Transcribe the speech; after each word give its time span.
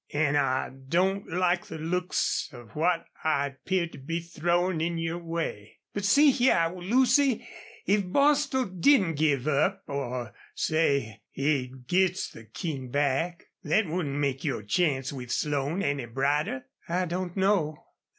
"An' 0.13 0.35
I 0.35 0.71
don't 0.89 1.29
like 1.31 1.67
the 1.67 1.77
looks 1.77 2.49
of 2.51 2.71
what 2.75 3.05
I 3.23 3.57
'pear 3.65 3.85
to 3.89 3.99
be 3.99 4.19
throwin' 4.19 4.81
in 4.81 4.97
your 4.97 5.19
way.... 5.19 5.77
But 5.93 6.05
see 6.05 6.31
hyar, 6.31 6.73
Lucy, 6.75 7.47
if 7.85 8.05
Bostil 8.07 8.65
didn't 8.65 9.13
give 9.13 9.47
up 9.47 9.83
or, 9.85 10.33
say, 10.55 11.21
he 11.29 11.71
gits 11.85 12.31
the 12.31 12.45
King 12.45 12.89
back, 12.89 13.43
thet 13.63 13.85
wouldn't 13.85 14.15
make 14.17 14.43
your 14.43 14.63
chance 14.63 15.13
with 15.13 15.31
Slone 15.31 15.83
any 15.83 16.07
brighter." 16.07 16.65
"I 16.89 17.05
don't 17.05 17.37
know." 17.37 17.77